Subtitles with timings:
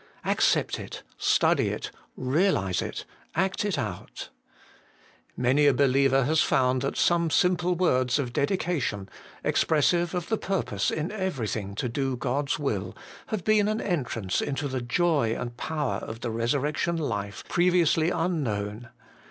[0.25, 3.05] Accept it; study it; realize it;
[3.35, 4.29] act it out
[5.37, 9.07] Many a believer has found that some simple words of dedication,
[9.43, 14.41] expressive of the purpose in every thing to do God's will, have been an entrance
[14.41, 18.89] into the joy and power of the resurrection life previously unknown.